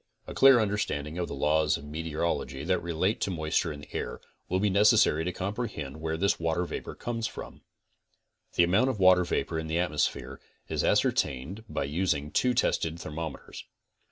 A 0.25 0.33
clear 0.33 0.59
understanding 0.59 1.19
of 1.19 1.27
the 1.27 1.35
laws 1.35 1.77
of 1.77 1.85
meteorology 1.85 2.63
that 2.63 2.81
relate 2.81 3.23
38 3.23 3.35
CONSTRUCTIVE 3.35 3.35
BEEKEEPING 3.35 3.35
to 3.35 3.39
moisture 3.39 3.71
in 3.71 3.79
the 3.81 3.95
air, 4.15 4.21
will 4.49 4.59
be 4.59 4.69
necessary 4.71 5.23
to 5.25 5.31
comprehend 5.31 6.01
where 6.01 6.17
this 6.17 6.39
water 6.39 6.65
vapor 6.65 6.95
comes 6.95 7.27
from. 7.27 7.61
The 8.55 8.63
amount 8.63 8.89
of 8.89 8.97
water 8.99 9.23
vapor 9.23 9.59
in 9.59 9.67
the 9.67 9.77
atmosphere 9.77 10.41
is 10.67 10.83
ascertained 10.83 11.65
by 11.69 11.83
using 11.83 12.31
two 12.31 12.55
tested 12.55 12.97
thermometers. 12.99 13.63